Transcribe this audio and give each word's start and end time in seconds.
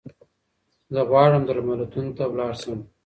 زه 0.93 1.01
غواړم 1.09 1.41
درملتون 1.49 2.05
ته 2.17 2.23
لاړشم 2.37 2.79